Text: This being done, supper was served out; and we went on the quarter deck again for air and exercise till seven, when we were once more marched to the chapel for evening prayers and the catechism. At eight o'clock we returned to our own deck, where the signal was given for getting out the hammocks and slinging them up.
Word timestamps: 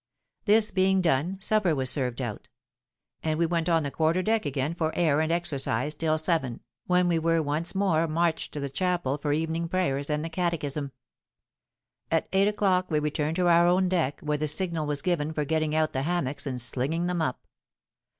This 0.45 0.71
being 0.71 0.99
done, 0.99 1.39
supper 1.39 1.75
was 1.75 1.87
served 1.91 2.23
out; 2.23 2.47
and 3.21 3.37
we 3.37 3.45
went 3.45 3.69
on 3.69 3.83
the 3.83 3.91
quarter 3.91 4.23
deck 4.23 4.47
again 4.47 4.73
for 4.73 4.91
air 4.95 5.19
and 5.21 5.31
exercise 5.31 5.93
till 5.93 6.17
seven, 6.17 6.61
when 6.87 7.07
we 7.07 7.19
were 7.19 7.39
once 7.39 7.75
more 7.75 8.07
marched 8.07 8.51
to 8.53 8.59
the 8.59 8.67
chapel 8.67 9.19
for 9.19 9.31
evening 9.31 9.67
prayers 9.69 10.09
and 10.09 10.25
the 10.25 10.29
catechism. 10.29 10.91
At 12.09 12.27
eight 12.33 12.47
o'clock 12.47 12.89
we 12.89 12.97
returned 12.97 13.35
to 13.35 13.47
our 13.47 13.67
own 13.67 13.89
deck, 13.89 14.21
where 14.21 14.39
the 14.39 14.47
signal 14.47 14.87
was 14.87 15.03
given 15.03 15.33
for 15.33 15.45
getting 15.45 15.75
out 15.75 15.93
the 15.93 16.01
hammocks 16.01 16.47
and 16.47 16.59
slinging 16.59 17.05
them 17.05 17.21
up. 17.21 17.45